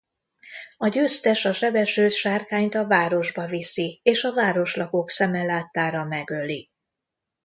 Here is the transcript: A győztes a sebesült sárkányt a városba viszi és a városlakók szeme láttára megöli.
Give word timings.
A 0.77 0.87
győztes 0.87 1.45
a 1.45 1.53
sebesült 1.53 2.11
sárkányt 2.11 2.75
a 2.75 2.87
városba 2.87 3.45
viszi 3.47 3.99
és 4.03 4.23
a 4.23 4.33
városlakók 4.33 5.09
szeme 5.09 5.43
láttára 5.43 6.05
megöli. 6.05 6.69